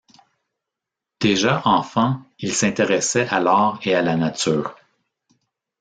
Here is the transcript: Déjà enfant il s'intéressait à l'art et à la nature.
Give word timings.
Déjà 1.19 1.61
enfant 1.65 2.19
il 2.39 2.55
s'intéressait 2.55 3.27
à 3.31 3.39
l'art 3.39 3.77
et 3.83 3.93
à 3.93 4.01
la 4.01 4.15
nature. 4.15 4.75